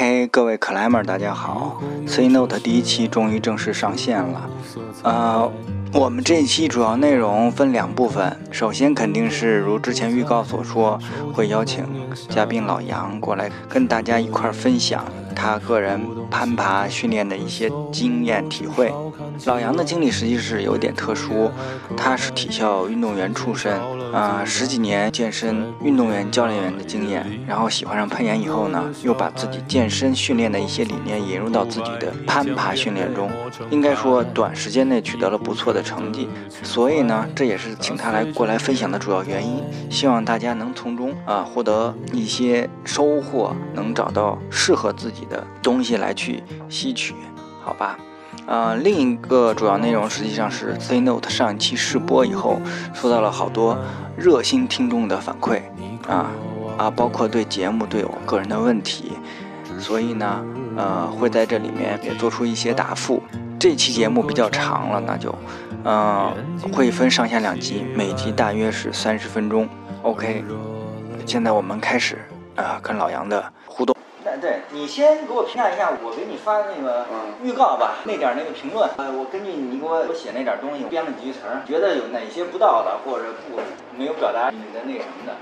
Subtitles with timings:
[0.00, 4.48] 嘿各位克莱默大家好，C Note 第一期终于正式上线了。
[5.02, 5.50] 呃，
[5.92, 11.00] 我们这一期主要内容分两部分，首先肯定是如之前预告所说，
[11.32, 11.84] 会邀请
[12.28, 18.94] 嘉宾老杨过来跟大家一块分享他个人攀爬训练的一些经验体会。
[19.44, 21.50] 老杨的经历实际是有点特殊，
[21.96, 23.78] 他是体校运动员出身。
[24.12, 33.30] 啊，十几年健身运动员、教练员的经验，然后喜欢上攀岩以后呢，又把自己健身训练的一些理念引入到自己的攀爬训练中，
[33.70, 36.26] 应该说短时间内取得了不错的成绩。
[36.62, 47.14] 所以呢，这也是请他来过来分享的主要原因，希望大家能从中啊获得一些收获，能找到适合自己的东西来去吸取，
[47.62, 47.98] 好吧？
[48.48, 52.58] 呃，另一个主要内容实际上是 C Note 上一期试播以后，
[52.94, 53.76] 收到了好多
[54.16, 55.60] 热心听众的反馈
[56.08, 56.30] 啊
[56.78, 59.12] 啊，包括对节目对我个人的问题，
[59.78, 60.42] 所以呢，
[60.78, 63.22] 呃，会在这里面也做出一些答复。
[63.60, 65.34] 这期节目比较长了，那就，
[65.84, 66.32] 嗯，
[66.72, 69.68] 会分上下两集，每集大约是三十分钟。
[70.00, 70.42] OK，
[71.26, 72.16] 现在我们开始
[72.56, 73.52] 啊，跟老杨的
[74.18, 74.40] 互动。
[74.40, 77.06] 对你先给我评价一下，我给你发的那个
[77.42, 83.58] 预告吧，那点那个评论，呃，我根据你给我写那点东西，编了几句词儿，觉得有哪些不到的，或者不
[83.96, 85.34] 没有表达你的那什么的，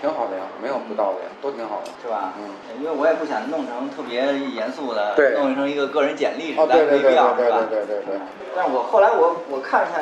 [0.00, 2.32] 挺好的呀，没有不到的呀，都挺好的，是吧？
[2.38, 4.22] 嗯，因为我也不想弄成特别
[4.54, 7.66] 严肃的，对，弄成一个个人简历似的，没必要，是吧？
[7.70, 8.20] 对对对对对。
[8.54, 9.98] 但是我后来我我看一下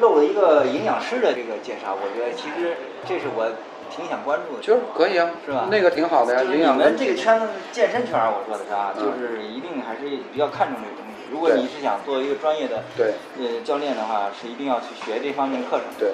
[0.00, 3.46] 漏了一个营养师的这个介绍，我觉得其实这是我。
[3.90, 5.68] 挺想关注的，就是可以啊，是吧？
[5.70, 6.74] 那个挺好的呀，营养。
[6.74, 11.30] 你们这个圈子健身圈，我说的是啊，就是一定还是比较看重这个东西。
[11.30, 15.84] 如果你是想做一个专业的对呃教练的话，是一定要去学这方面课程。
[15.98, 16.12] 对，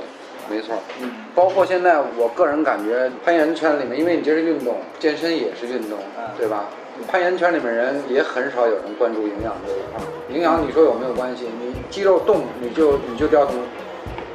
[0.49, 0.77] 没错。
[1.01, 1.11] 嗯。
[1.35, 5.99] 包括现在，我个人感觉攀岩圈里面，因为你这是运动，健身也是运动，
[6.39, 6.65] 对吧？
[7.11, 10.01] 攀岩圈里面人也很少有人关注营养这一块。
[10.31, 11.45] 营养你说有没有关系？
[11.61, 13.57] 你肌肉动，你就你就掉动。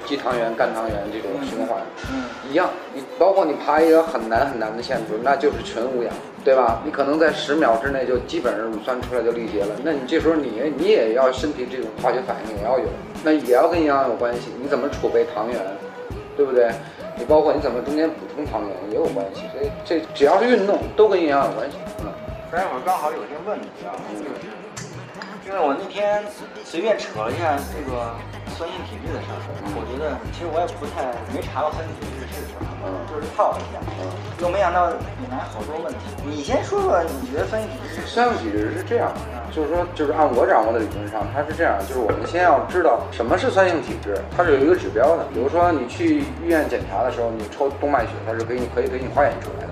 [0.10, 1.78] 肌糖原、干糖原这种循环，
[2.12, 2.68] 嗯，一样。
[2.96, 6.12] 你包括你爬一个很难很难的线图，那就是纯无氧，
[6.44, 6.82] 对吧？
[6.84, 9.76] 你可能在十秒之内就基本上乳酸出来就力竭了。
[9.84, 12.86] 那你这时候你你也要身体这种化学反应也要有，
[13.24, 14.50] 那也要跟营养有关系。
[14.60, 15.62] 你怎么储备糖原，
[16.36, 16.72] 对不对？
[17.16, 19.44] 你包括你怎么中间补充糖原也有关系。
[19.54, 21.78] 所以这只要是运动都跟营养有关系。
[22.02, 22.10] 嗯，
[22.52, 24.26] 待会儿刚好有些问题啊，就是
[25.50, 26.22] 因为我那天
[26.64, 28.14] 随便扯了一下这个。
[28.58, 29.40] 酸性体质的事儿，
[29.72, 33.80] 我觉得其实我也不太没查过酸性体质是什么，就是套了一下，
[34.44, 34.92] 又没想到
[35.24, 36.04] 引来好多问题。
[36.28, 38.04] 你先说说，你觉得酸性体质？
[38.04, 39.16] 酸性体质是这样，
[39.56, 45.24] 就是说，就是按我掌握的理论上，它是这样，就是我们先要知道什么是酸性体质，它是有一个指标的。
[45.32, 49.72] 比如说你去医院检查的时候，你抽动脉血，它是给你可以给你化验出来的。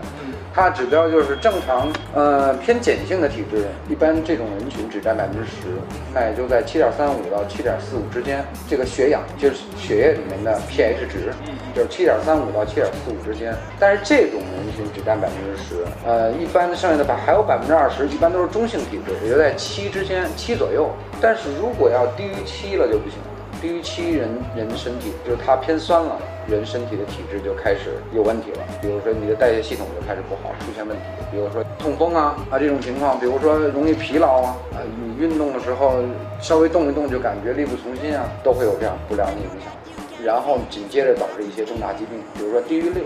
[0.57, 5.67] 它指标就是正常，呃，偏碱性的体质，一般这种人群只占百分之十，
[6.11, 8.43] 那也就在七点三五到七点四五之间。
[8.67, 11.31] 这个血氧就是血液里面的 pH 值，
[11.75, 13.53] 就是七点三五到七点四五之间。
[13.79, 20.89] 但是这种人群只占百分之十，呃，一般剩下的百还有百分之二十，一般都是中性体质，也就在七之间，七左右。
[21.21, 23.19] 但是如果要低于七了就不行。
[23.61, 28.59] 低于七人人身体就是它偏酸了，人身体的体质就开始有问题了。
[28.81, 31.03] 比如说你的代谢系统就开始不好，出现问题。
[31.31, 35.95] 比如说痛风啊啊这种情况，比如说容易疲劳啊啊，你运动的时候
[36.39, 39.71] 稍微动一动就感觉力不从心啊，都会有这样不良的影响。
[40.23, 43.03] 然后紧接着导致一些重大疾病，比如说低于六，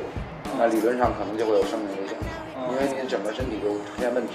[0.57, 2.00] 那理论上可能就会有生命，
[2.69, 4.33] 因为你整个身体就出现问题。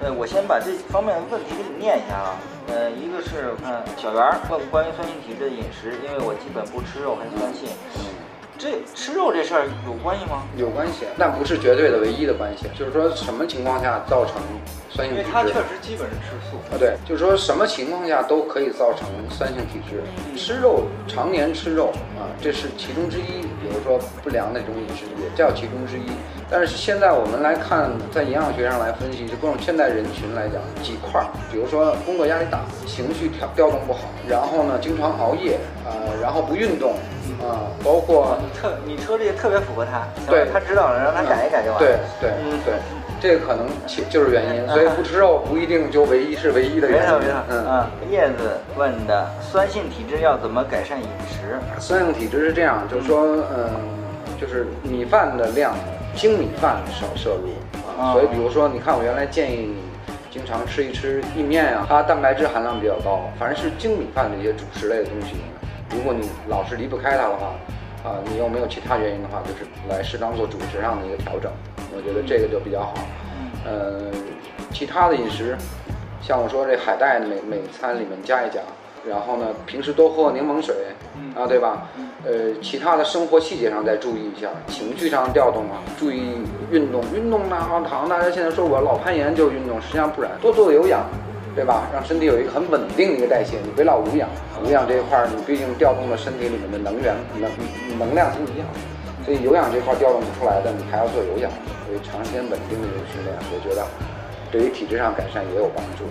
[0.00, 2.36] 呃，我先把这方面的问题给你念一下啊。
[2.68, 7.68] 呃，一个是看小袁问关于酸性体质的饮食，因为我基本不吃肉，很酸性。
[8.58, 10.42] 这吃肉这事儿有关系吗？
[10.56, 12.66] 有关系，但不是绝对的唯一的关系。
[12.76, 14.34] 就是说什么情况下造成
[14.90, 15.28] 酸性体质？
[15.28, 16.74] 因为它确实基本是吃素啊。
[16.76, 20.02] 对，就是说什么情况下都可以造成酸性体质。
[20.36, 23.46] 吃肉，常年吃肉啊，这是其中之一。
[23.62, 26.10] 比如说不良的一种饮食也叫其中之一。
[26.50, 36.94] 但是现在我们来看，在营养学上来分析，就各种现代人群来讲，几块儿，比如说工作压力大，情绪调调动不好，然后呢经常熬夜啊，然后不运动。
[37.40, 41.86] 啊，包括特你说这个特别符合他，对他知道了，让他改一改就完了。
[41.86, 42.74] 对对，嗯对，
[43.20, 47.02] 这个可能其就是原因，所以不吃肉不一定就唯一是唯一的原因。
[47.04, 47.86] 没错没错，嗯嗯。
[48.10, 51.58] 叶子问的酸性体质要怎么改善饮食？
[51.78, 53.24] 酸性体质是这样，就是说，
[53.54, 53.70] 嗯，
[54.40, 55.74] 就是米饭的量，
[56.14, 57.50] 精米饭少摄入
[58.00, 58.14] 啊。
[58.14, 59.76] 所以比如说，你看我原来建议你
[60.30, 65.36] 经常吃一吃意面啊，它蛋白质含量比较高，凡是精米饭的一些主食类的东西。
[65.90, 67.54] 如果你老是离不开它的话，
[68.04, 71.50] 啊，你又没有其他原因的话，就是来适当做主食上的一个调整，
[71.96, 72.94] 我觉得这个就比较好。
[73.66, 74.12] 嗯，
[74.72, 75.56] 其他的饮食，
[76.20, 78.60] 像我说这海带每每餐里面加一加，
[79.08, 80.74] 然后呢，平时多喝柠檬水，
[81.34, 81.88] 啊，对吧？
[82.24, 86.38] 呃，其他的生活细节上再注意一下，情绪上调动啊，注意
[86.70, 91.04] 运动，运动呢，好像大家现在说我老攀岩就是运动，实际上不然，多做有氧，
[91.58, 91.90] 对吧？
[91.92, 94.30] 让身体有一个很稳定的一个代谢，你别老无氧，
[94.62, 97.50] 无氧这一块儿你毕竟调动了身体里面的能源能
[97.98, 98.66] 能量不一样，
[99.26, 101.50] 所以有氧这块调动不出来的，你还要做有氧，
[101.82, 103.82] 所以长时间稳定的一个训练，我觉得
[104.54, 106.06] 对于体质上改善也有帮助。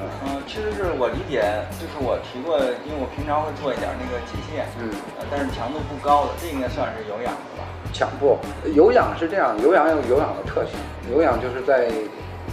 [0.00, 1.44] 嗯，其实是我理解，
[1.76, 2.56] 就是我提过，
[2.88, 4.88] 因为我平常会做一点那个器械，嗯，
[5.28, 7.68] 但是强度不高的，这应该算是有氧的吧？
[7.92, 8.40] 强不，
[8.72, 10.80] 有氧是这样，有氧有有氧的特性，
[11.12, 11.92] 有氧就是在。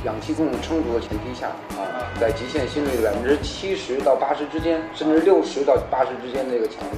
[0.06, 1.48] 氧气供应充足的前提下
[1.82, 6.98] 啊，在极限心率的百分之七十到八十之间，甚至六十到八十之间的一个强度，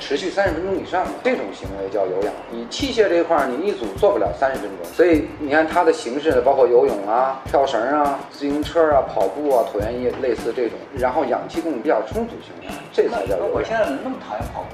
[0.00, 2.32] 持续三十分钟以上，这种行为叫有氧。
[2.50, 13.52] 你器械这一块，你一组做不了三十分钟，所以你看它的形式包括游泳啊、跳绳啊、自行车啊、跑步啊、椭圆仪类似这种，然后氧气供应比较充足情况下，这才叫有氧。
[13.52, 14.68] 我现在怎么那么讨厌跑步？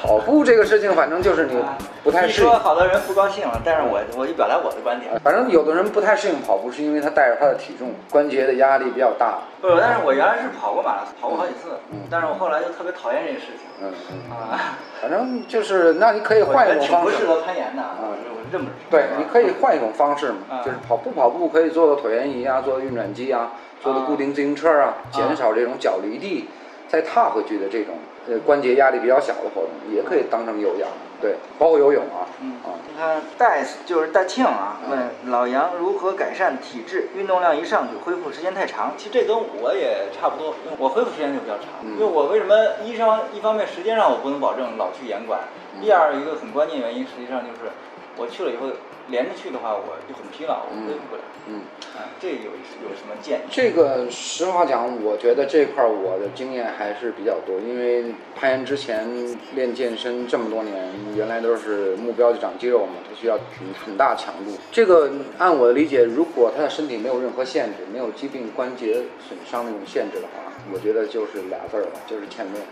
[0.00, 1.62] 跑步这个事情，反正就是你
[2.02, 2.48] 不太适应。
[2.48, 5.12] 说好多人不高兴了，但是我我就表达我的观点。
[5.20, 9.40] 反正有的人不太适应跑步，是因为他带着他的体重，关节的压力比较大。
[9.60, 11.76] 不，但是我原来是跑过马拉松，跑过好几次。
[11.92, 11.98] 嗯。
[12.10, 13.68] 但是我后来就特别讨厌这个事情。
[13.82, 14.32] 嗯嗯。
[14.32, 14.78] 啊。
[15.02, 17.10] 反正就是，那你可以换一种方式。
[17.10, 18.16] 不适合攀岩的啊，我
[18.50, 18.70] 认不。
[18.90, 26.48] 对，你可以换一种方式嘛，就是跑步跑步可以做个椭圆仪啊，做个运转机啊，做个固定自行车啊，减少这种脚离地
[26.88, 27.94] 再踏回去的这种。
[28.28, 30.88] 呃，关节压力比较小的活动也可以当成有氧，
[31.20, 32.28] 对，包括游泳啊。
[32.40, 37.08] 嗯啊，你看戴就是戴庆啊，问老杨如何改善体质？
[37.16, 38.92] 运动量一上去，恢复时间太长。
[38.96, 41.66] 其实这跟我也差不多，我恢复时间就比较长。
[41.82, 45.40] 因为我为什么医生一方面时间上我不能保证老去严管，
[45.80, 47.70] 第二一个很关键原因，实际上就是
[48.16, 48.66] 我去了以后。
[49.10, 51.22] 连着去的话，我就很疲劳，我恢复不了。
[51.48, 51.62] 嗯，
[51.96, 52.52] 啊，这有
[52.84, 53.42] 有什么建议？
[53.50, 59.08] 这个实话讲，我觉得这块我的经验还是比较多，因为攀岩之前
[59.54, 64.52] 练健身这么多年，原来都是目标就长肌肉嘛，它需要很很大强度。
[64.70, 72.64] 这个按我的理解，如果他的身体没有任何限制，没有疾病、关节损伤那种限制的话，我觉得就是俩字儿吧，就是欠练。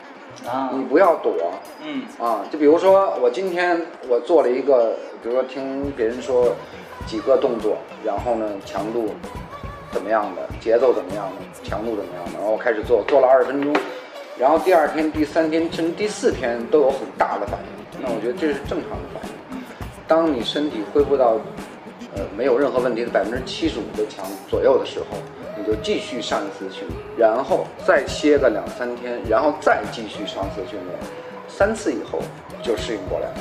[0.46, 1.34] 啊，你不要躲，
[1.82, 6.54] 嗯，啊，就比如说我今天我做了一个，比如说听别人说
[7.06, 9.10] 几个动作，然后呢强度
[9.90, 13.74] 怎么样的，节奏怎么样的，强度怎么样的，然后我开始做，做了二十分钟，
[14.38, 19.62] 然后第二天、第三天甚至第四天都有很大的反应，那我觉得这是正常的反应。
[20.06, 21.32] 当你身体恢复到
[22.14, 25.18] 呃没有任何问题的百分之七十五的强左右的时候。
[25.68, 30.98] 就继续上一次训练，然后再歇个两三天，然后再继续上一次训练，
[31.46, 32.20] 三次以后
[32.62, 33.34] 就适应过来了。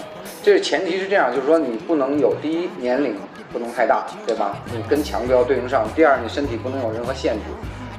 [0.43, 3.15] 这个前提是这样，就是说你不能有第一年龄
[3.53, 4.57] 不能太大，对吧？
[4.65, 5.87] 你跟强度要对应上。
[5.95, 7.39] 第二，你身体不能有任何限制，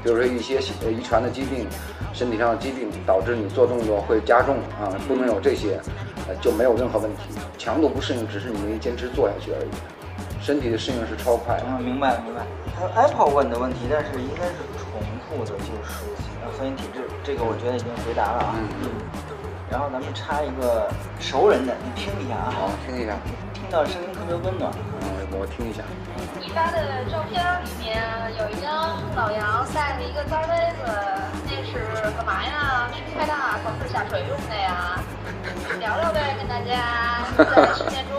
[0.04, 0.58] 比如说一些
[0.90, 1.66] 遗传的疾病、
[2.12, 5.80] 身体上的疾病导致你做动作会加重啊，不能有这些，
[6.28, 7.22] 呃就没有任何问题。
[7.56, 9.68] 强度不适应只是你没坚持做下去而已，
[10.40, 11.60] 身体的适应是超快。
[11.66, 12.42] 嗯，明白明白。
[12.76, 14.86] 还有 Apple 问的问题，但是应该是重
[15.28, 15.72] 复的，就是
[16.56, 18.54] 核心体质，这个我觉得已经回答了啊。
[18.82, 18.90] 嗯。
[19.70, 20.88] 然后咱们插一个
[21.20, 22.48] 熟人的，你听一下啊。
[22.48, 23.12] 好，听一下。
[23.52, 24.72] 听到声音特别温暖。
[25.02, 25.82] 嗯，我听一下。
[26.40, 27.36] 你发的照片
[27.66, 28.00] 里面
[28.38, 30.88] 有一张老杨带着一个脏杯子，
[31.44, 31.84] 那是
[32.16, 32.88] 干嘛呀？
[32.94, 35.02] 吃太大导致下水用的呀？
[35.78, 38.16] 聊聊呗，跟大家在实践中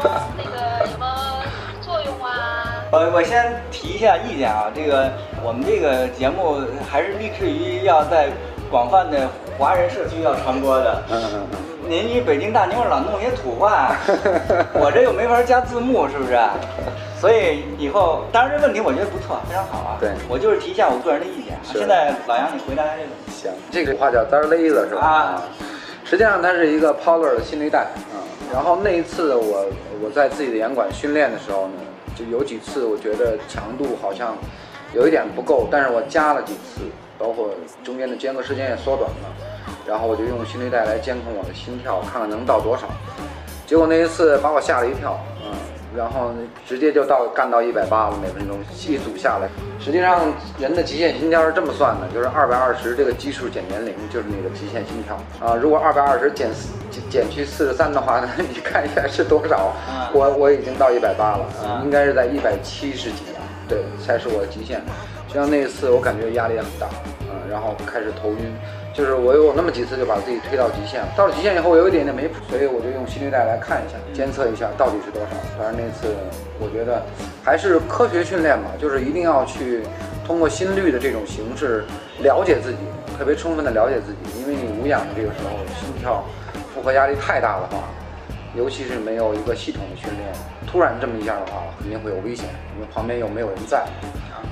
[2.91, 2.91] 啊？
[2.91, 5.12] 我我先提一下意见啊，这个
[5.43, 8.29] 我们这个节目还是立志于要在
[8.72, 9.27] 广泛的
[9.58, 11.03] 华人社区要传播的。
[11.10, 11.58] 嗯嗯嗯。
[11.88, 13.96] 您一北京大妞老弄些土话，
[14.74, 16.38] 我这又没法加字幕，是不是？
[17.19, 19.98] 所以以后，当然这问题我觉得不错，非常好啊。
[20.00, 21.58] 对，我就是提一下我个人的意见。
[21.63, 23.10] 现在老杨，你回答这个。
[23.31, 25.01] 行，这个话叫单勒子是吧？
[25.01, 25.41] 啊。
[26.05, 27.88] 实际上它是一个 Polar 的心率带。
[28.13, 28.22] 嗯。
[28.53, 29.65] 然后那一次我
[30.03, 31.74] 我在自己的严管训练的时候呢。
[32.20, 34.36] 就有几次，我觉得强度好像
[34.94, 36.82] 有一点不够，但是我加了几次，
[37.18, 37.50] 包括
[37.82, 39.32] 中间的间隔时间也缩短了，
[39.88, 42.90] 然后我就用心率带来监控我的心跳，看看能到多少。
[43.66, 45.18] 结果那一次把我吓了一跳，
[45.96, 46.31] 然后
[46.67, 49.50] 直接就到干到一百八了每分钟，一组下来。
[49.79, 55.15] 实际上人的极限心跳是这么算的，就是二百二十这个基数减年龄就是你的极限心跳
[55.46, 55.55] 啊。
[55.55, 59.74] 如果二百二十减四减减去四十三的话呢， 你看一下是多少？
[60.13, 64.81] 我我已经到一百八了，应该是在一百七十几啊，对，才是我的极限。
[65.27, 66.88] 就像那一次，我感觉压力也很大，
[67.22, 68.53] 嗯，然后开始头晕，
[69.00, 71.08] 就是我有那么几次就把自己推到极限了。
[71.15, 75.29] 到了极限以后，我有一点点没谱，所以我就用心率带来看一下，监测一下到底是多少。
[75.58, 76.13] 反正那次
[76.60, 77.01] 我觉得
[77.41, 79.84] 还是科学训练吧，就是一定要去
[80.27, 81.86] 通过心率的这种形式
[82.22, 82.79] 了解自己，
[83.18, 86.25] 特别充分的了解自己，因为你无氧的这个时候心跳
[86.75, 87.84] 负荷压力太大的话。
[88.58, 90.25] 尤其是没有一个系统的训练，
[90.72, 92.46] 突然这么一下的话，肯定会有危险，
[92.76, 93.88] 因为旁边又没有人在，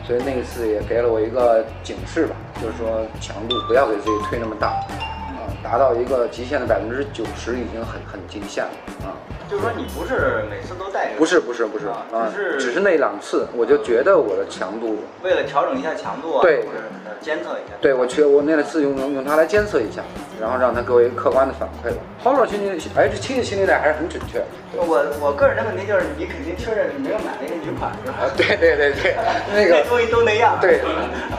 [0.06, 8.72] 所以那一次也给了我一个警示吧，就是说强度不要给自己推那么大，啊，达到一个极限的百分之九十已经很很极限了
[9.06, 9.14] 啊。
[9.48, 11.20] 就是说你不是每次都带这个？
[11.20, 17.76] 不是不是不是啊啊，只是只是那两次，我就觉得我的强度，为了调整一下强度啊，对或者是监测一下。
[17.80, 20.02] 对我去我那次用用用它来监测一下，
[20.39, 21.91] 然后让他给我一个客观的反馈。
[22.24, 24.41] Polar 心率 H 七的心理带还是很准确。
[24.75, 28.17] 我我个人的问题就是，你肯定确认你没有买那个女款是吧？
[28.22, 29.15] 啊，对对对对，
[29.53, 30.58] 那个东西都那样。
[30.62, 30.79] 对，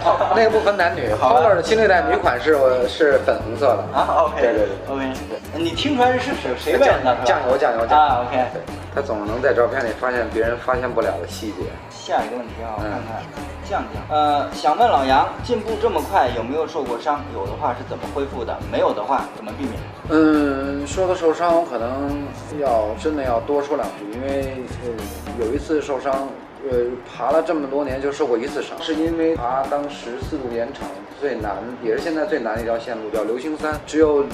[0.05, 5.12] 哦那个不分男女，Polar 的心理带女款是我是粉红色的啊，OK，对对对 o k
[5.55, 7.17] 你听出来是谁谁问的？
[7.25, 8.37] 酱油酱油酱油啊，OK。
[8.52, 8.62] 对，
[8.99, 11.71] 他总能在照片里发现别人发现不了的细节。
[11.88, 13.23] 下一个问题啊，我嗯看看，
[13.62, 17.21] 酱酱，呃，想问老杨，进步这么快，有没有受过伤？
[17.33, 18.59] 有的话是怎么恢复的？
[18.73, 19.75] 没有的话怎么避免？
[20.09, 22.26] 嗯，说到受伤，我可能
[22.61, 26.26] 要真的要多说两句，因为呃有一次受伤，
[26.69, 26.76] 呃
[27.07, 30.88] 爬了这么多年就受过一次伤，是因为爬当时四渡盐场
[31.21, 34.25] 最难，也是现在最难的一条线路叫流星山，只有。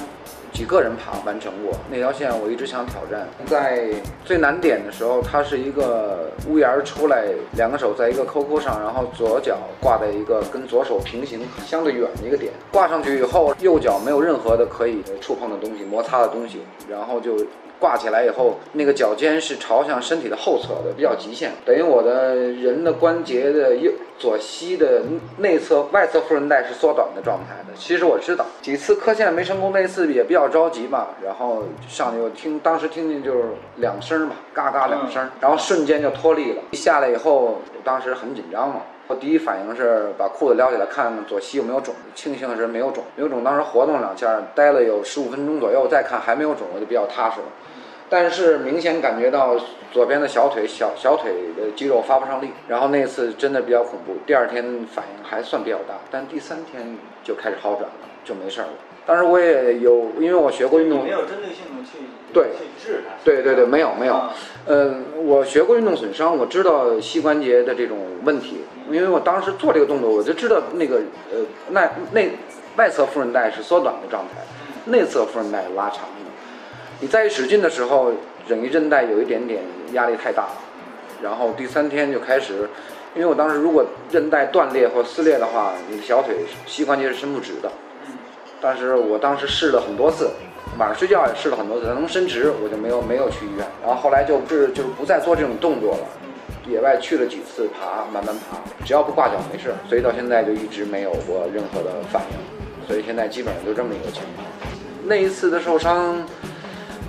[0.55, 3.29] 几个人爬完成过那条线，我一直想挑战。
[3.45, 3.89] 在
[4.25, 7.25] 最难点的时候，它是一个屋檐儿出来，
[7.57, 17.37] 两个手在一个扣扣上，然后左脚挂在一个跟左手平行、相对远的一个点，挂上去以后，右脚没有任何的可以触碰的东西、摩擦的东西，然后就。
[17.79, 25.03] 挂起来以后，那个脚尖是朝向身体的后侧的，比较极限，等于我的人的关节的右左膝的
[25.39, 27.75] 内侧外侧副韧带是缩短的状态的。
[27.77, 33.45] 其实我知道，几次磕线没成功，那次也比较着急嘛，然后上去我听，当时听见就是
[33.77, 36.63] 两声嘛，嘎嘎两声，然后瞬间就脱力了。
[36.71, 38.77] 一下来以后，当时很紧张嘛。
[39.07, 43.45] 我第一反应是把裤子撩起来看左膝有没有肿，庆幸的是没有肿，没有肿。
[43.45, 47.47] 当时活动两下，待了有十五分钟左右，再看还没有肿，我就比较踏实了。
[48.09, 49.57] 但是明显感觉到
[49.93, 54.17] 左边的小腿小小腿的肌肉发不上力，然后那次真的比较恐怖。
[54.27, 57.95] 第二天反应还算比较大，但第三天就开始好转了，
[58.25, 58.73] 就没事儿了。
[59.07, 61.99] 当时我也有，因为我学过运动你没，有针对性的去
[62.33, 63.15] 对去治它。
[63.25, 64.35] 对对对，没有没有啊，
[64.67, 72.31] 呃，我学过运动损伤，我知道膝关节的这种问题，因为我当时做这个动作，我就知道那个呃那内
[72.77, 74.41] 外侧副韧带是缩短的状态，
[74.91, 76.31] 内侧副韧带拉长的。
[77.01, 78.11] 你再一使劲的时候，
[78.49, 80.49] 整一韧带有一点点压力太大，
[81.23, 82.69] 然后第三天就开始，
[83.15, 87.71] 因为我当时如果韧带断裂或撕裂的话，你的小腿膝关节是伸不直的。
[88.65, 90.31] 但是我当时试了很多次，
[90.79, 93.67] 晚上睡觉也试了很多次，它能伸直，我就没有没有去医院。
[93.85, 96.07] 然后后来就是就是不再做这种动作了，
[96.67, 104.47] 野外去了几次爬，慢慢爬，只要不挂脚没事，所以到现在就一直没有过任何的反应，所以现在基本上就这么一个情况。
[105.05, 106.27] 那一次的受伤，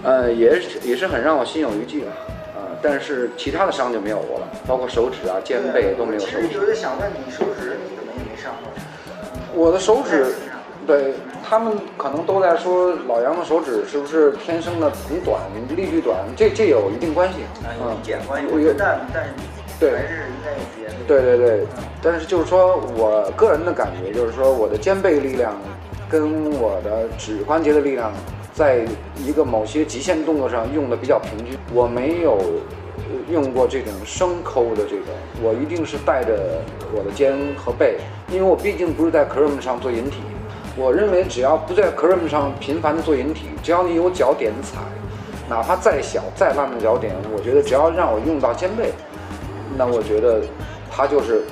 [0.03, 2.07] 呃，也也是很让我心有余悸的，
[2.53, 6.49] 呃，但是其他的伤就没有过了，包括手指啊、肩背都没有其受伤。
[6.49, 8.69] 实有点想问你，手指你怎么也没伤过？
[9.55, 10.35] 我的手指，
[10.85, 11.13] 对
[11.43, 15.41] 他们可能都在说老杨的手指是不是天生的很短，
[15.75, 17.39] 力矩短，这这有一定关系。
[17.63, 19.29] 啊，有嗯一点关系，我觉得，但
[19.79, 20.93] 对还是应该有别的。
[21.07, 21.65] 对对对，
[22.01, 25.53] 但是就是说我个人的感觉就是说我的肩背力量
[26.09, 28.11] 跟我的指关节的力量，
[28.53, 28.85] 在
[29.17, 31.57] 一个某些极限动作上用的比较平均。
[31.73, 35.07] 我没有呃用过这种生抠的这种，
[35.41, 36.61] 我一定是带着
[36.93, 37.97] 我的肩和背，
[38.31, 40.19] 因为我毕竟不是在 CRM 上做引体。
[40.77, 44.79] 我认为只要不在 CRM 上频繁的做引体，只要你有脚点踩，
[45.49, 48.91] 哪怕再小再烂的脚点，我觉得只要让我用到肩背，
[49.77, 50.41] 那我觉得
[50.91, 51.43] 它就是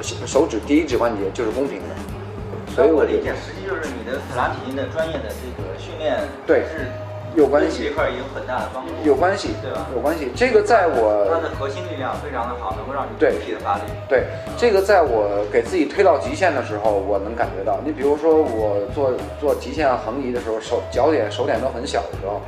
[0.00, 6.62] 手手指第一指关节就是公平的，所以我理解，实际就是你的普拉提的专业的这个训练，对。
[6.62, 6.86] 是
[7.34, 8.92] 有关系对这块也有很大的帮助。
[9.04, 10.30] 有关系，对吧有关系。
[10.36, 13.82] 这个在它我的核心力量非常的好，能够让你对整体的发力。
[14.08, 14.24] 对
[14.56, 17.80] 这个在我给自己推到极限的时候，我能感觉到。
[17.84, 22.40] 你比如说我做做极限横移的时候，手脚点手点都很小的时候，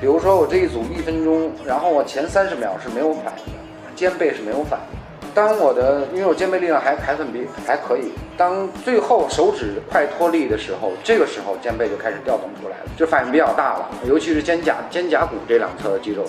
[0.00, 3.58] 比如说我这一组一分钟，然后我前三十秒是没有反应的，
[3.96, 4.97] 肩背是没有反应的。
[5.38, 16.24] 当我的因为我肩背力量还还算比还可以，当最后手指快脱力的时候，这个时候肩背就开始调动出来了，就反应比较大了， 尤其是肩胛肩胛骨这两侧的肌肉。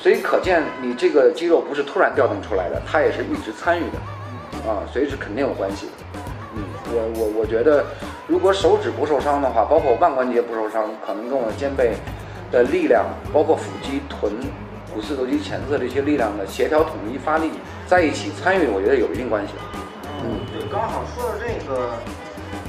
[0.00, 5.86] 所以可见你这个肌肉不是突然调动出来的，它也是一直参与的，啊，所以是肯定有关系。
[6.56, 7.84] 嗯，我我我觉得，
[8.26, 11.92] 如果手指不受伤的话，包括腕关节不受伤，可能跟我肩背
[12.50, 14.32] 的力量，包括腹肌、臀、
[14.92, 17.52] 股四头肌前侧这些力量的协调统一发力
[17.86, 19.54] 在一起参与，我觉得有一定关系。
[20.24, 21.94] 嗯，对刚好说到这个，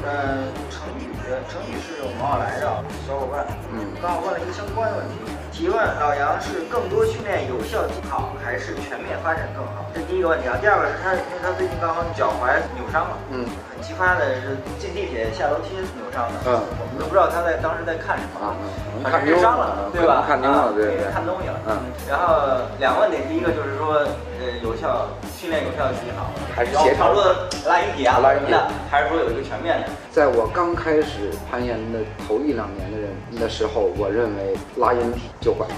[0.06, 1.10] 呃，成语，
[1.50, 5.16] 成语是我们奥来的小伙伴，嗯，刚好问了一个相关的问题。
[5.58, 9.90] 提问老杨是更多训练有效更好，还是全面发展更好？
[9.92, 10.54] 这第一个问题啊。
[10.62, 18.54] 第二个是他，因为他最近刚好脚踝扭伤了，嗯，很奇葩的是进地铁下楼梯扭伤的，嗯，我们都不知道他在当时在看什么啊，
[19.10, 20.26] 看伤了，对吧？
[20.28, 21.74] 看丢了，对对，看东西了，嗯。
[22.08, 24.06] 然后两个问题，第一个就是说，
[24.38, 28.54] 呃，有效训练有效体好，还是协调的拉引体啊，拉引体，
[28.94, 29.90] 还是说有一个全面的？
[30.14, 33.10] 在我刚开始攀岩的头一两年的人
[33.42, 35.34] 的时候，我认为拉引体。
[35.48, 35.70] 就管，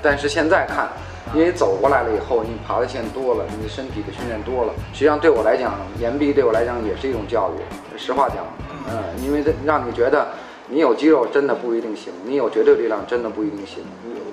[0.00, 0.88] 但是现在看，
[1.34, 7.98] 因为走过来了以后，你爬的线多了，你身体的训练多了，实际上对我来讲，岩壁对我来讲也是一种教育。
[7.98, 8.36] 实话讲，
[8.88, 10.28] 嗯，因为让你觉得
[10.68, 13.82] 你有肌肉真的不一定行，你有绝对力量真的不一定行。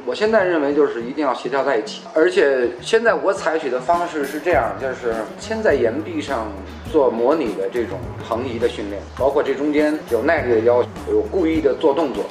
[0.06, 6.52] 我现在认为就是一定要协调在一起，而且现在我采取的方式是这样，就是先在岩壁上
[6.92, 12.24] 做模拟的这种横移的训练，包括这中间有耐力的要求，有故意的做动作。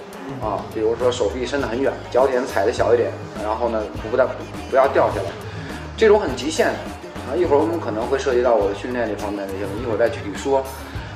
[0.42, 3.10] 啊，比如说手臂伸得很远，脚点踩的小一点，
[3.42, 3.80] 然后呢
[4.10, 4.26] 不但
[4.68, 5.30] 不要掉下来，
[5.96, 6.72] 这种很极限的
[7.28, 7.36] 啊。
[7.36, 10.64] 一会儿我们可能会涉及到我的训练这方面的一些，一会儿再具体说。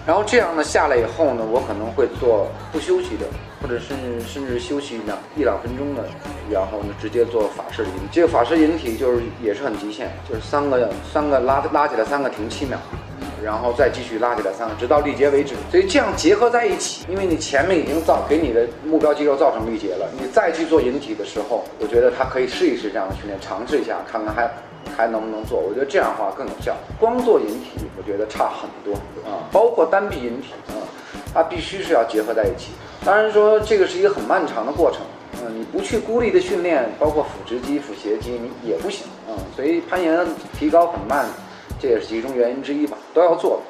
[0.07, 3.27] 然后这样呢下来以后呢，我可能会做不休息的，
[3.61, 6.05] 或者甚至甚至休息两一两分钟的，
[6.49, 8.07] 然后呢直接做法式引体。
[8.13, 12.79] 这个法式引体就是也是很极限，就是三个三个拉拉起来，三个停七秒。
[13.43, 15.55] 然后再继续拉起来三个，直到力竭为止。
[15.71, 24.51] 所以这样结合在一起，因为你前面已经造给你的目标肌肉造成力竭了，你再去做引体的时候，我觉得他可以试一试这样的训练，尝试一下，看看还
[24.97, 25.59] 还能不能做。
[25.61, 26.75] 我觉得这样的话更有效。
[26.99, 28.95] 光做引体，我觉得差很多
[29.29, 30.83] 啊，包括单臂引体啊，
[31.33, 32.71] 它必须是要结合在一起。
[33.05, 35.01] 当然说这个是一个很漫长的过程，
[35.43, 39.39] 嗯，你不去孤立的训练，包括腹直肌、腹斜肌，你也不行啊。
[39.55, 40.27] 所以攀岩
[40.59, 41.27] 提高很慢。
[41.79, 43.63] 这也是其中原因之一吧，都要做。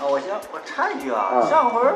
[0.00, 1.94] 啊，我先我插一句啊，上回儿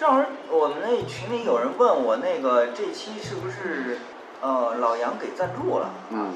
[0.00, 3.98] 上回儿我们那群里有人问我，那个这期是不是
[4.40, 5.90] 呃老杨给赞助了？
[6.08, 6.32] 嗯，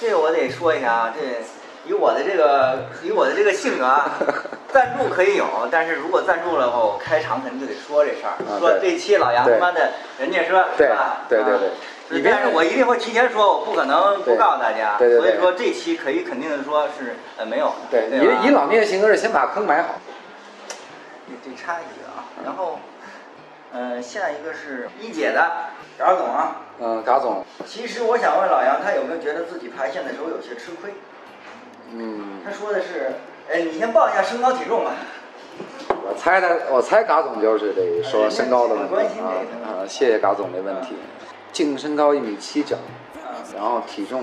[0.00, 1.42] 这个我得说一下啊，这
[1.90, 4.08] 以我的这个以我的这个性格啊，
[4.72, 11.22] 赞助可以有，但是如果赞助了的话，我开场肯定就得说这事儿，说这期老杨他妈的，人家说对吧？
[11.28, 11.70] 对对对。
[12.10, 14.96] 你但是我一定会提前说，我不可能不告诉大家。
[14.98, 15.30] 对对对。
[15.30, 17.72] 所以说这期可以肯定的说是呃没有。
[17.90, 19.94] 对，以以老聂的性格是先把坑埋好。
[21.44, 22.78] 这差一个啊，然后，
[23.72, 25.46] 呃，下一个是一姐的
[25.98, 26.56] 嘎总啊。
[26.80, 27.44] 嗯，嘎总。
[27.66, 30.94] 其实我想问老杨，他有没有觉得自己排线的时候有些吃亏？
[31.92, 32.40] 嗯。
[32.44, 33.12] 他说的是，
[33.52, 34.92] 哎，你先报一下身高体重吧。
[36.08, 39.28] 我猜他，我猜嘎总就是得说身高的问题啊。
[39.66, 40.96] 啊，谢谢嘎总的问题。
[41.58, 42.76] 净身高一米七九，
[43.52, 44.22] 然后体重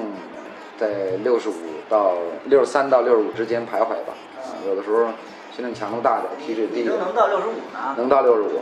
[0.80, 0.88] 在
[1.22, 1.54] 六十五
[1.90, 2.14] 到
[2.46, 4.14] 六十三到六十五之间徘徊吧。
[4.66, 5.08] 有的时候
[5.54, 6.84] 训练强度大点，体脂低。
[6.84, 7.94] 你都能到六十五呢？
[7.98, 8.62] 能到六十五。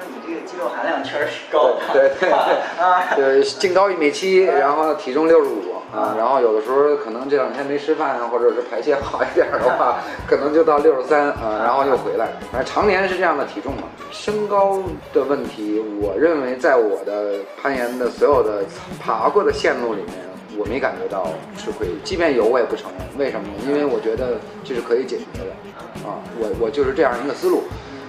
[0.00, 1.76] 那你这个肌肉含量确实是高的。
[1.92, 2.84] 对对对。
[2.84, 3.14] 啊。
[3.14, 12.28] 对，净高一米七，然后体重六十五啊，然后有的时候可能这两天没吃饭啊，或者是排泄好一点的话， 可能就到六十三啊，然后又回来。
[12.52, 13.82] 反正常年是这样的体重嘛。
[14.10, 18.64] 身高的问题，我认为在我的攀岩的所有的
[19.00, 20.14] 爬过的线路里面，
[20.58, 21.86] 我没感觉到吃亏。
[22.02, 23.06] 即便有，我也不承认。
[23.18, 23.54] 为什么呢？
[23.66, 26.08] 因为我觉得这是可以解决的。
[26.08, 27.62] 啊，我我就是这样一个思路，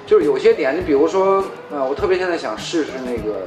[0.05, 3.45] 就是有些点，你比如说，啊，我特别现在想试试那个。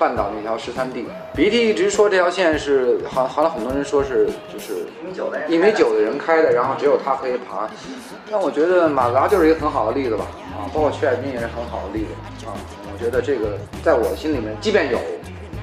[0.00, 7.68] 半岛那条十三 D 鼻涕一直说这条线是好，好像很多人说是就是一米九的一米九的人开的，然后只有他可以爬。
[8.30, 10.24] 但我觉得马达就是一个很好的例子吧，
[10.56, 12.56] 啊，包括曲海滨也是很好的例子啊。
[12.90, 14.98] 我觉得这个在我心里面，即便有，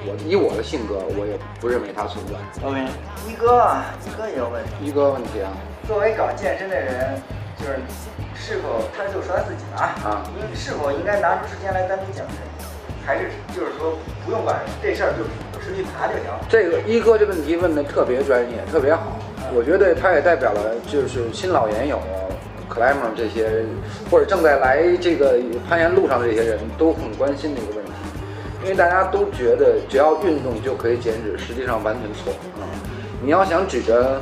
[0.06, 2.38] 我以我的性格，我也不认为它存在。
[2.64, 2.78] OK，
[3.26, 4.70] 一哥啊，一哥也有问题。
[4.80, 5.50] 一哥问题啊，
[5.88, 7.20] 作为搞健身的人，
[7.58, 7.74] 就是
[8.36, 12.34] 是否他就说他自己啊，啊，应是否应该拿出时间来单独减肥？
[13.08, 15.24] 还是就是说不用管这事儿，就
[15.58, 16.24] 持续爬就行。
[16.46, 19.16] 这个一哥这问题问的特别专业，特别好。
[19.54, 21.98] 我觉得他也代表了就是新老岩友、
[22.68, 23.64] climber 这些，
[24.10, 27.92] 或者正在来这个攀岩路上的这些人都很关心的一个问题。
[28.62, 32.68] 因为大家都觉得只要运动就可以减脂，实际上完全错啊！
[33.24, 34.20] 你要想指着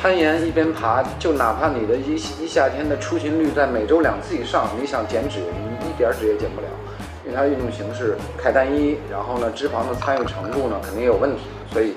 [0.00, 6.68] 攀岩一边爬，就哪怕你的一一夏天的出勤率在每周两次以上，你想减脂，你一点脂也减不了。
[7.28, 11.92] 因为它运动形式太单一，然后呢，脂肪的参与程度呢肯定也有问题，所以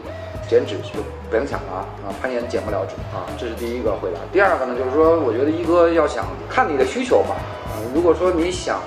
[0.49, 4.19] 减脂就不用想了啊，攀岩减不了脂啊，这是第一个回答。
[4.33, 8.81] 第二个呢，就是说，我觉得一哥要想看你的需求吧，啊，如果说你想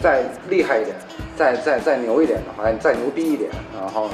[0.00, 0.96] 再厉害一点，
[1.36, 4.08] 再再再牛一点的话，你再牛逼一点，然后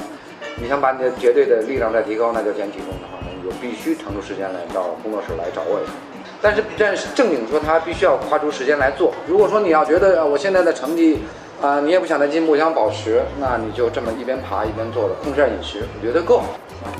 [0.57, 5.93] 你想把你的绝对的力量再提高，那就减体重的话，那你就必须腾出时间来到工作室来找我一下。
[6.41, 9.13] 但是，但是正经说，他必须要花出时间来做。
[9.27, 11.23] 如果说你要觉得我现在的成绩，
[11.61, 16.43] 啊，你也不想再进步，想保持，那你就这么一边爬一边做的，控制下饮食，我觉得够。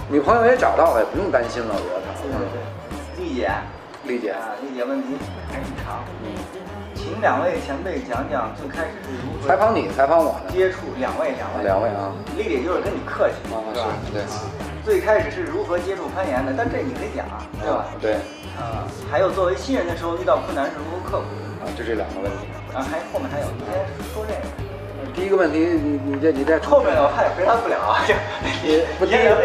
[0.10, 2.02] 女朋友也找到了，也不用担心了，我觉得。
[2.26, 2.41] 嗯，
[3.21, 3.52] 丽姐，
[4.06, 5.15] 丽姐啊，丽姐问题
[5.52, 6.04] 还挺长。
[6.26, 6.34] 嗯，
[6.95, 10.52] 请两位前辈讲讲最开始是如何采访你，采访我呢？
[10.52, 12.12] 接触两位，两位，两位啊。
[12.36, 13.86] 丽姐就是跟你客气，是吧？
[14.12, 14.23] 对。
[14.88, 16.54] 最开始是如何接触攀岩的？
[16.56, 17.28] 但这你可以讲，
[17.60, 17.86] 对吧？
[18.00, 18.13] 对。
[18.56, 21.43] 啊，还有作为新人的时候遇到困难是如何克服的？
[21.60, 22.47] 啊，就这两个问题。
[22.71, 23.76] 啊，还后面还有，你先
[24.15, 24.47] 说这个。
[25.13, 28.00] 第一个问题，你你这你在后面我怕也回答不了啊。
[28.63, 29.36] 你不第一个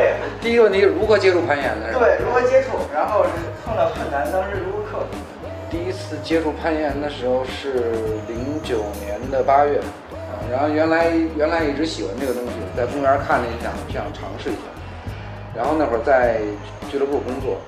[0.40, 1.90] 第一个问题如何接触攀岩的？
[1.90, 2.78] 对，如何接触？
[2.94, 3.30] 然后是
[3.66, 5.18] 碰到困难，当时如何克服？
[5.68, 7.90] 第一次接触攀岩的时候是
[8.30, 9.82] 零九年的八月，
[10.14, 14.70] 啊，然后原来原来一直喜欢这个东西，在公园看了一下，想尝试一下。
[15.56, 16.40] 然后那会儿在
[16.90, 17.58] 俱乐部工作。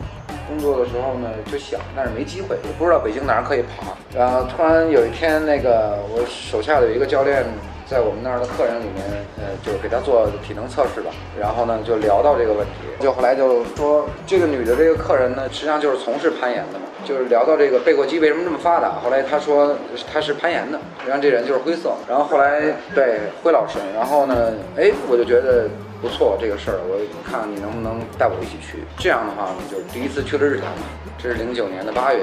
[0.46, 3.96] 工作的时候呢，就想，但是没机会，也不知道北京哪儿可以爬。
[4.14, 7.42] 然后突然有一天，那个我手下的有一个教练，
[7.88, 9.02] 在我们那儿的客人里面，
[9.38, 11.10] 呃，就给他做体能测试吧。
[11.40, 16.84] 然后呢，就聊到这个问题，就后来就说，这个女的这个客人呢，实际上就是从事攀岩的嘛。
[17.06, 19.74] 就是聊到这个背阔肌为什么这么发达，后来他说
[20.12, 21.94] 他是攀岩的，然后这人就是灰色。
[22.06, 22.60] 然后后来
[22.94, 25.70] 对灰老师，然后呢，哎，我就觉得。
[26.04, 28.84] 不错，这个事儿我看看你能不能带我一起去。
[28.98, 30.84] 这样的话呢，就第一次去了日坛嘛，
[31.16, 32.22] 这是零九年的八月，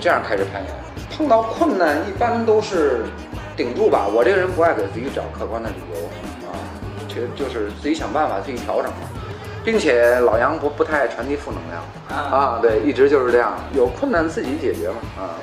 [0.00, 0.70] 这样开始攀岩。
[1.16, 3.04] 碰到困难一般都是
[3.56, 4.08] 顶住吧。
[4.10, 6.58] 我这个人不爱给自己找客观的理由啊，
[7.06, 9.06] 其实就是自己想办法自己调整嘛。
[9.62, 15.38] 并且老杨不不太爱传递负能量啊，对，一直就是这样，有困难自己解决嘛啊。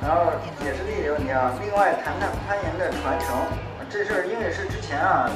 [0.00, 0.32] 然后
[0.64, 3.36] 也是另一个问题啊，另外谈谈攀岩的传承
[3.90, 5.28] 这事儿，因为是之前啊，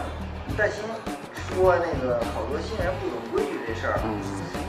[0.57, 0.81] 戴鑫。
[1.55, 4.19] 说那个好多新人不懂规矩这事儿，嗯，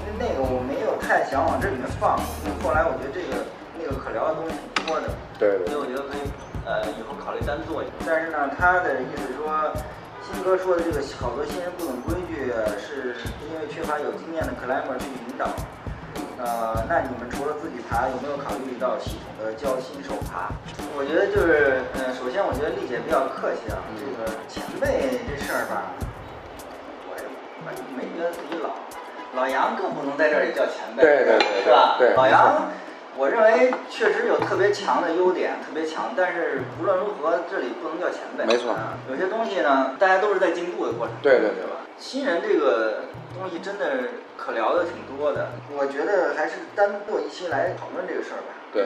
[0.06, 2.18] 因为那个我没有太想往这里面放。
[2.64, 3.44] 后来我觉得这个
[3.78, 6.24] 那个可聊的东西挺多的，对，所以我觉得可以
[6.66, 7.94] 呃以后考虑单做一个。
[8.06, 9.74] 但是呢，他的意思说，
[10.24, 13.16] 新哥说的这个好多新人不懂规矩，是
[13.50, 15.48] 因为缺乏有经验的 climber 去引导。
[16.40, 20.54] 呃，那你们除了自己爬，有没有考虑到系统的教新手爬？
[20.96, 25.92] 我觉得就是，呃，首先我觉得丽姐比较客气啊，这个前辈这事儿吧。
[27.96, 28.70] 没觉得自己老，
[29.36, 31.96] 老杨更不能在这里叫前辈，对对对，是吧？
[31.98, 32.72] 对，老杨，
[33.18, 36.14] 我认为确实有特别强的优点，特别强。
[36.16, 38.46] 但是无论如何，这里不能叫前辈。
[38.46, 38.76] 没错，
[39.10, 41.16] 有些东西呢，大家都是在进步的过程。
[41.22, 41.82] 对对对吧？
[41.98, 43.86] 新人这个东西真的
[44.38, 48.54] 可聊的挺多的，我觉得还是单做一期来讨论这个事儿吧。
[48.72, 48.84] 对，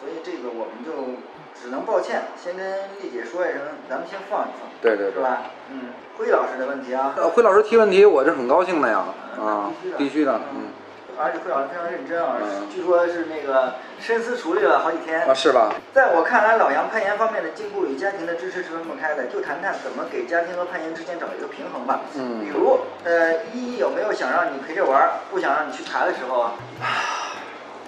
[0.00, 1.18] 所以这个我们就。
[1.60, 2.64] 只能抱歉，先跟
[3.02, 5.42] 丽姐说一声，咱们先放一放，对对，是吧？
[5.70, 9.04] 嗯，辉老师的问题啊，呃，辉老师提问题，我是很高兴的呀，
[9.40, 10.70] 啊，必须的，必须的嗯，
[11.18, 12.36] 而且辉老师非常认真啊，
[12.72, 15.74] 据说是那个深思熟虑了好几天啊，是吧？
[15.92, 22.00] 在我看来，老杨攀岩方面的进步与家庭的支持是分不开的，就谈谈怎么给家庭和攀岩之间找一个平衡吧。
[22.14, 26.54] 嗯，比如，呃，依依有没有想让你陪着玩，不想让你去爬的时候啊？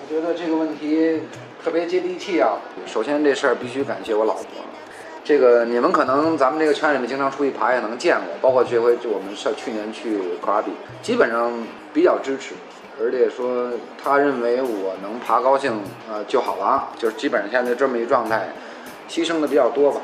[0.03, 1.23] 我觉得这个问题。
[1.63, 2.57] 特别接地气啊！
[2.87, 4.45] 首先这事儿必须感谢我老婆，
[5.23, 11.53] 这个你们可能咱们这个圈里面经常出去爬也能见过，包括这回就我们上去年去科拉比，基本上
[11.93, 12.55] 比较支持，
[12.99, 13.71] 而且说
[14.03, 15.73] 他认为我能爬高兴
[16.11, 18.49] 啊就好了，就是基本上现在这么一状态，
[19.09, 20.01] 牺牲的比较多吧，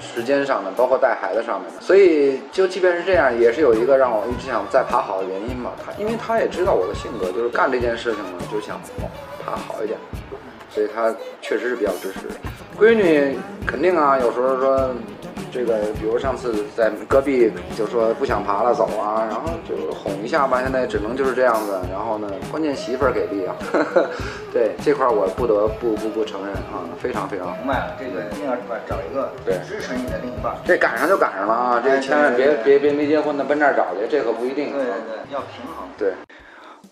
[0.00, 5.72] 时间上的，包括带孩子上面的，所以就即便是这样，也是有一个让我一直想再爬好的原因吧。
[5.84, 8.80] 他因为他也知道我的性格，就是干这件事情呢就想
[9.44, 9.98] 爬好一点。
[10.70, 12.20] 所以他确实是比较支持，
[12.78, 14.90] 闺女肯定啊，有时候说
[15.58, 21.80] 这个，比如上次在戈壁就说不想爬了走啊，然后就哄一下吧，现在只能就是这样子。
[21.90, 23.56] 然后呢，关键媳妇儿给力啊，
[24.54, 30.54] 对这块我不得不不不承认啊，非常非常明白了，这个一定要是吧，找一个对支持你的另一半。
[30.64, 34.70] 这赶上就赶上了啊，这千万别别别没结婚的奔这儿找去，这可不一定。
[34.72, 35.88] 对对对，要平衡。
[35.98, 36.12] 对。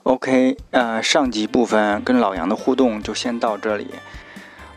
[0.03, 3.95] OK，呃，上集部分跟老杨的互动就先到这里，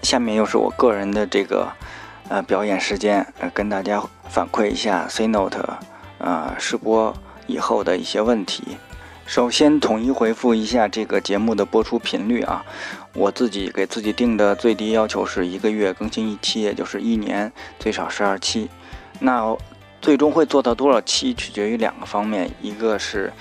[0.04, 1.68] 下面又是我个人的这个
[2.30, 5.62] 呃表演时间，呃，跟大家反馈一下 C Note
[6.20, 7.14] 呃试播
[7.48, 8.78] 以后的一些问题。
[9.26, 12.64] 首先统一回复一下这个节目的播出频率啊，
[13.14, 18.70] 我自己给自己定的最低要求是一个月更新一期，也就是一年最少十二期。
[19.20, 19.56] 那
[20.02, 23.34] 最终会做到多少期，取决于两个方面，一个是。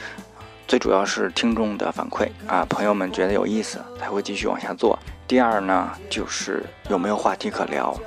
[0.67, 4.99] 最主要是听众的反馈啊，朋友们觉得有意思才会继续往下做。
[5.27, 7.99] 第二呢，就是有没有话题可聊。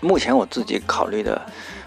[0.00, 1.40] 目前我自己考虑的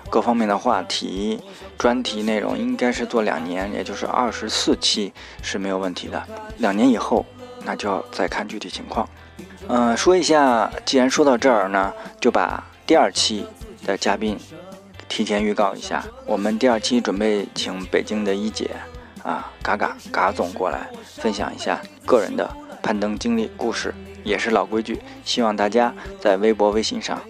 [0.09, 1.41] 各方面的话题、
[1.77, 6.23] 专题内容，应该是做两年，也就是二十四期是没有问题的。
[6.57, 7.25] 两年以后，
[7.65, 9.07] 那就要再看具体情况。
[9.67, 13.45] 嗯，说一下，既然说到这儿呢，就把第二期
[13.85, 14.37] 的嘉宾
[15.07, 16.03] 提前预告一下。
[16.25, 18.69] 我们第二期准备请北京的一姐
[19.23, 22.47] 啊，嘎嘎嘎总过来分享一下个人的
[22.83, 23.93] 攀登经历故事。
[24.23, 27.21] 也是老规矩，希望大家在微博、微信上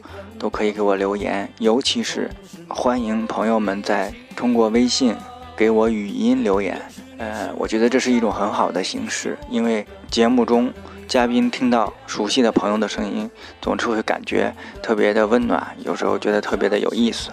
[0.44, 2.30] 都可以给我留言，尤其是
[2.68, 5.16] 欢迎朋友们在通过微信
[5.56, 6.82] 给我语音留言。
[7.18, 10.70] 呃，我觉得这是一种很好的形式，因为节目中
[11.08, 17.32] 嘉宾听到熟悉的朋友的声音，总是会感觉特别的温暖，有时候觉得特别的有意思。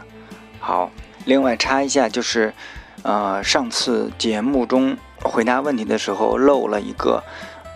[0.61, 0.89] 好，
[1.25, 2.55] 另外插一下，就是
[3.03, 7.21] 呃，上次节目中回答问题的时候漏了一个。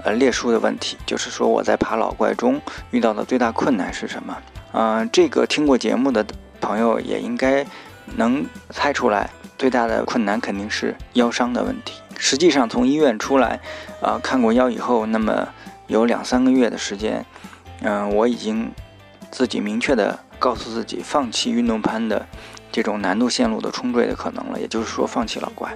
[0.04, 4.36] 呃，列书的问题就是说，我在爬老怪中遇到的最大困难是什么？
[4.76, 6.26] 嗯，这个听过节目的
[6.60, 7.64] 朋友也应该
[8.16, 12.00] 能猜出来，最大的困难肯定是腰伤的问题。
[12.18, 13.60] 实际上，从医院出来，
[14.02, 15.48] 啊，看过腰以后，那么
[15.86, 17.24] 有两三个月的时间，
[17.82, 18.68] 嗯，我已经
[19.30, 22.26] 自己明确的告诉自己，放弃运动攀的
[22.72, 25.72] 这种难度线路的冲坠的可能了，也就是说，放弃老怪。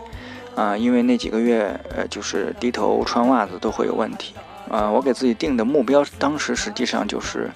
[0.56, 4.34] 啊，因为那几个月，呃，就是低头穿袜子都会有问题。
[4.68, 7.48] 啊，我给自己定的目标，当时实际上就是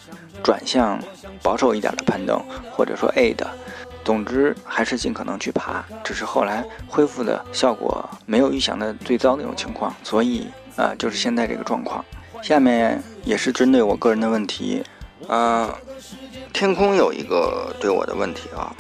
[0.43, 0.99] 转向
[1.43, 3.49] 保守一点的攀登，或者说 A 的。
[4.05, 5.85] 总之，还是尽可能去爬。
[6.03, 12.05] 只是后来恢复的效果没有预想的最糟那种情况，所以，呃，就是现在这个状况。
[12.43, 14.83] 下面也是针对我个人的问题，
[15.29, 15.73] 呃，
[16.53, 18.75] 天空有一个对我的问题啊。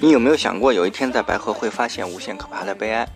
[0.00, 3.08] 你有没有想过，有一天在白河会发现无限可怕的悲哀？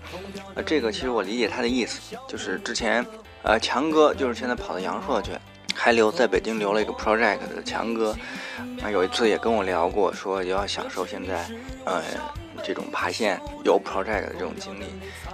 [0.57, 3.07] 呃，这个其实我理解他的意思，就是之前，
[3.45, 5.31] 呃，强哥就是现在跑到阳朔去，
[5.75, 8.17] 还留在北京留了一个 project 的强哥，
[8.83, 11.45] 啊，有一次也跟我聊过，说要享受现在，
[11.85, 12.03] 呃。
[12.65, 14.85] 这种爬线有 project 的这种经历，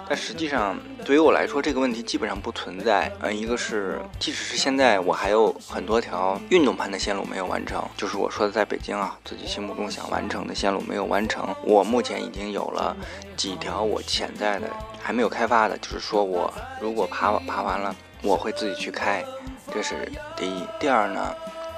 [0.09, 3.09] 但实际上对于我来说，这个问题基本上不存在。
[3.21, 11.47] 嗯，一个是，即使是现在，我还有很多条运动攀的线路没有完成，就是我说的在北京啊，自己心目中想完成的线路没有完成。
[11.63, 12.93] 我目前已经有了
[13.37, 14.67] 几条我潜在的
[15.01, 19.23] 还没有开发的，就是说我如果爬爬完了，我会自己去开，
[19.73, 20.63] 这是第一。
[20.79, 21.35] 第二呢？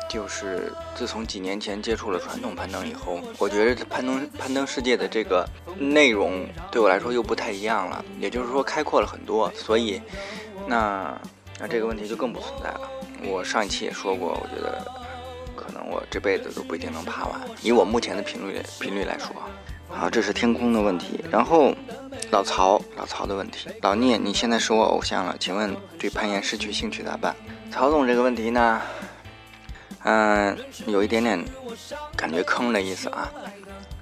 [0.10, 5.44] 就是自从几年前接触了传统攀登以后，我觉得攀登攀登世界的这个
[5.80, 10.00] 内容对我来说又不太一样了，也就是说开阔了很多，所以
[10.68, 11.20] 那
[11.60, 12.82] 那这个问题就更不存在了。
[13.24, 14.86] 我上一期也说过，我觉得
[15.56, 19.30] 可能我这辈子都不一定能爬完，以我目前的频率频率来说。
[19.96, 21.74] 好，这是天空的问题，然后
[22.32, 27.36] 老曹老曹的问题，老聂你现在是我偶像了，请问对攀岩失去兴趣咋办？
[27.72, 28.82] 曹总这个问题呢？
[30.04, 31.42] 嗯，有一点点
[32.18, 33.32] 感觉坑的意思啊，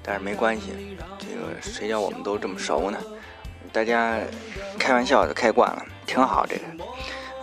[0.01, 2.97] 但是没关系，这个谁叫我们都这么熟呢？
[3.71, 4.17] 大家
[4.80, 6.62] 开玩笑就开惯了，挺好这个。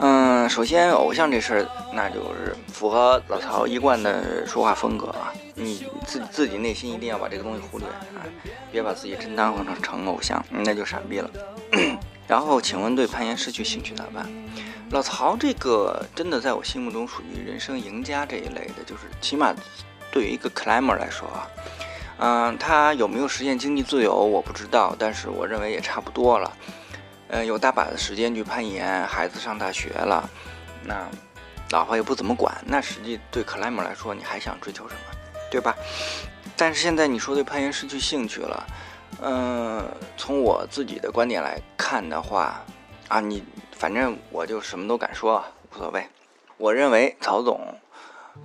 [0.00, 8.22] 嗯，首先偶像这事儿，那就是符合老曹一贯的说话风格啊，你自自己内心一定要把这个东西忽略啊，
[8.70, 11.30] 别把自己真当成成偶像，那就傻逼了。
[12.26, 14.28] 然后，请问对攀岩失去兴趣咋办？
[14.90, 19.54] 老曹这个真的在我心目中属于人生赢家这一类的，就是起码
[20.10, 21.48] 对于一个 climber 来说啊，
[22.18, 26.56] 嗯，他有没有实现经济自由我不知道，但是我认为也差不多了。
[27.28, 30.28] 嗯，有大把的时间去攀岩，孩子上大学了，
[30.84, 31.06] 那
[31.70, 35.17] 老婆也不怎么管，那实际对 climber 来说，你还想追求什么，
[35.50, 35.74] 对吧？
[36.56, 38.66] 但是现在你说对攀岩失去兴趣了，
[39.22, 39.84] 嗯，
[40.16, 42.64] 从我自己的观点来看的话，
[43.08, 43.42] 啊，你。
[43.78, 46.04] 反正我就什么都敢说，无所谓。
[46.56, 47.60] 我认为曹总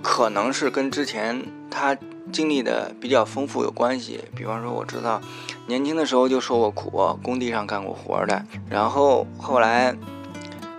[0.04, 1.98] 可能是跟之前他
[2.32, 4.24] 经历的比较丰富有关系。
[4.36, 5.20] 比方说，我知道
[5.66, 9.96] 年轻的时候就受过苦，工地上干过活的，然后后来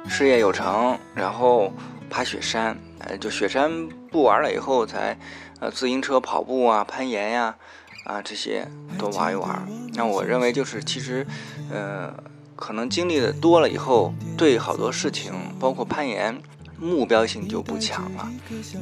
[0.06, 1.72] 事业有成，然后
[2.08, 5.18] 爬雪山，呃，就雪山不玩了以后，才
[5.64, 7.56] 呃自行车跑步啊、攀岩呀
[8.04, 9.66] 啊这些都玩一玩。
[9.94, 11.26] 那我认为就是其实，
[11.70, 12.12] 呃。
[12.56, 16.40] 可能经历的多了以后，对好多事情，包括攀岩，
[16.78, 18.30] 目标性就不强了，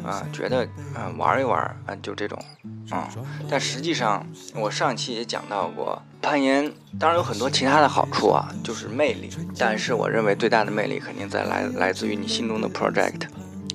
[0.04, 2.38] 啊，觉得啊玩一玩啊就这种，
[2.90, 3.08] 啊，
[3.48, 13.22] 但实际上我上期也讲到过，攀岩当然有很多其他的好处啊，就是魅力，但是我认为最大的魅力肯定在来来自于你心中的 project，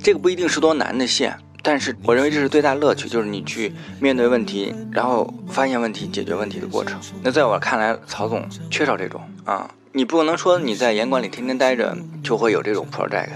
[0.03, 1.35] 这个不一定是多难的线，
[1.67, 6.97] 但是我认为这是最大乐趣，就是你去面对问题，然后发现问题、解决问题的过程。
[7.21, 9.69] 那在我看来，曹总缺少这种啊。
[9.91, 13.32] 你不能说你在严管里天天待着就会有这种 project，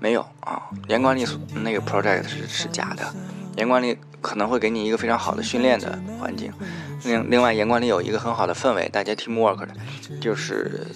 [0.00, 1.24] 没有啊，严管里
[1.62, 3.14] 那个 project 是是假的，
[3.58, 6.50] 严管里可能会给你一个非常好的训练的环境，
[7.04, 9.68] 另另外严管里有一个很好的氛围，大家 teamwork 的，
[10.20, 10.86] 就是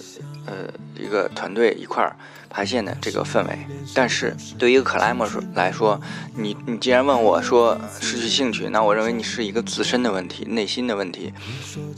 [0.47, 2.15] 呃一个团队一块儿。
[2.55, 3.57] 排线的这个氛围，
[3.95, 5.99] 但是对于一个克莱默说来说，
[6.35, 11.33] 你你既然问我说失去兴趣，那我认为你是一个自身的问题，内心的问题。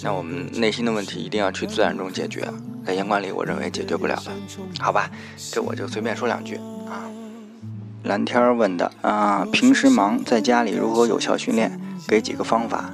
[0.02, 2.48] 那我们内心的问题一定要去自然中解决，
[2.86, 4.32] 在严管里我认为解决不了的，
[4.80, 5.12] 好吧？
[5.52, 6.56] 这我就随便说两句
[6.88, 7.04] 啊。
[8.06, 11.80] 蓝天问的啊，平时忙在家里如何有效训练？
[12.08, 12.92] 给几个方法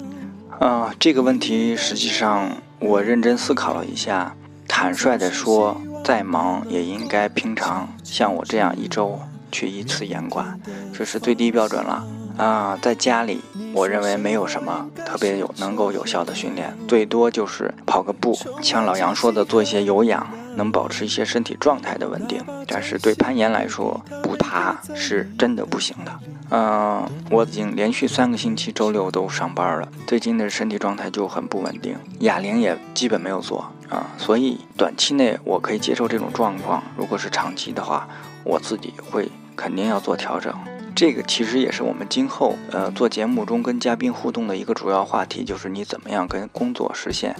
[0.58, 0.96] 啊？
[0.98, 4.34] 这个问题实际上我认真思考了一下，
[4.68, 5.80] 坦率的说。
[6.04, 9.20] 再忙也应该平常像我这样一周
[9.52, 10.60] 去一次严管，
[10.92, 12.04] 这是最低标准了
[12.38, 12.76] 啊！
[12.82, 13.40] 在家里，
[13.72, 22.44] 我认为没有什么特别有能够有效的训练，最多就是跑个步，像老杨说的做一些有氧，能保持一些身体状态的稳定。
[22.68, 26.20] 但是对攀岩来说，不爬是真的不行的。
[26.50, 33.72] 嗯，我已经连续三个星期周六都上班了，最近的身体状态就很不稳定，哑铃也基本没有做。
[33.90, 36.82] 啊，所以短期内我可以接受这种状况。
[36.96, 38.08] 如果是长期的话，
[38.44, 40.54] 我自己会肯定要做调整。
[40.96, 47.36] 这个其实也是我们今后呃做节目中跟嘉宾互动的一个主要话题，就是你怎么样跟工作实现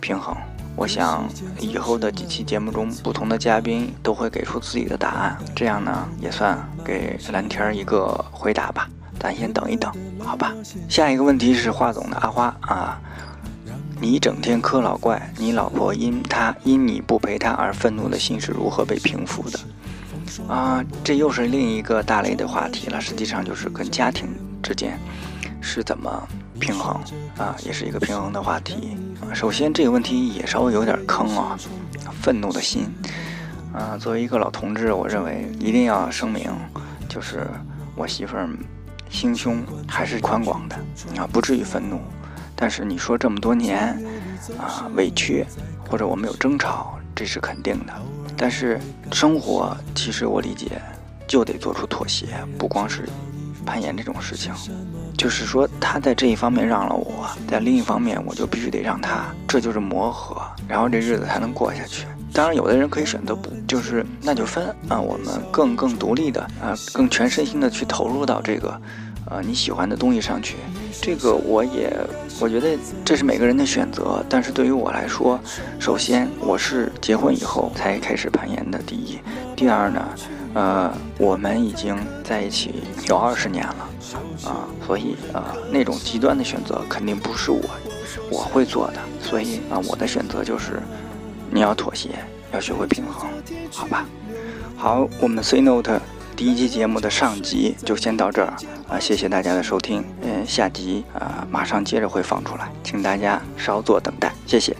[0.00, 0.36] 平衡。
[0.76, 1.26] 我想
[1.58, 8.88] 以后的几期节目中，不同的嘉宾都会给出自己的答案，这样呢也算给蓝天一个回答吧。
[9.18, 10.54] 咱先等一等，好吧？
[10.88, 13.00] 下一个问题是华总的阿花啊。
[13.98, 19.58] 你整天磕老怪，你老婆因他因你不陪她而愤怒的心是如何被平复的？
[20.46, 23.00] 啊，这又是另一个大类的话题了。
[23.00, 24.28] 实际上就是跟家庭
[24.62, 25.00] 之间
[25.62, 27.00] 是怎么平衡
[27.36, 28.96] 啊，也是一个平衡的话题。
[29.34, 31.58] 首先这个问题也稍微有点坑啊，
[32.22, 32.86] 愤怒的心。
[33.72, 36.50] 啊，作为一个老同志，我认为一定要声明，
[37.08, 37.46] 就是
[37.94, 38.48] 我媳妇儿
[39.10, 40.76] 心胸还是宽广的
[41.18, 42.00] 啊，不至于愤怒。
[42.54, 44.02] 但是你说这么多年，
[44.58, 45.44] 啊委屈，
[45.90, 47.92] 或者我们有争吵，这是肯定的。
[48.34, 48.80] 但是
[49.12, 50.80] 生活其实我理解，
[51.26, 53.06] 就得做出妥协，不光是
[53.66, 54.52] 攀岩这种事情，
[55.18, 62.06] 就是说他在这一方面让了我，在另一方面我就必须得让他，这就是磨合，然后这日子才能过下去。
[62.32, 68.80] 当然，有的人可以选择不，就是那就分啊，我们更更独立的啊，更全身心的去投入到这个。
[69.28, 70.54] 呃，你喜欢的东西上去，
[71.02, 71.92] 这个我也，
[72.38, 74.24] 我觉得这是每个人的选择。
[74.28, 75.36] 但是对于我来说，
[75.80, 79.18] 首先我是结婚以后才开始攀岩的，第一，
[79.56, 80.00] 第二呢，
[80.56, 83.88] 呃，我们已经在一起有二十年了，
[84.46, 87.60] 啊，所以呃，那种极端的选择肯定不是我
[88.30, 88.94] 我会做的。
[89.20, 90.80] 所以啊，我的选择就是，
[91.50, 92.08] 你要妥协，
[92.54, 93.28] 要学会平衡，
[93.70, 94.06] 好吧？
[94.78, 96.00] 好，我们 C Note。
[96.34, 98.54] 第一期节目的上集就先到这儿
[98.88, 104.74] 啊，谢谢大家的收听，嗯，下集啊马上接着会放出来，请大家稍作等待，谢谢。